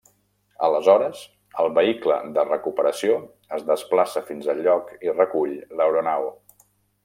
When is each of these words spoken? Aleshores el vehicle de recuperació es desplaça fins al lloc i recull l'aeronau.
Aleshores 0.67 1.19
el 1.63 1.69
vehicle 1.75 2.17
de 2.39 2.47
recuperació 2.49 3.19
es 3.61 3.69
desplaça 3.69 4.27
fins 4.33 4.51
al 4.55 4.65
lloc 4.71 4.93
i 5.11 5.15
recull 5.23 5.57
l'aeronau. 5.79 6.31